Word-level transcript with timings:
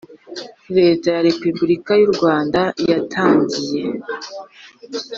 leta 0.77 1.07
ya 1.15 1.21
Repubulika 1.29 1.91
y 1.99 2.03
u 2.07 2.09
Rwanda 2.15 2.61
yatangiye 2.89 3.81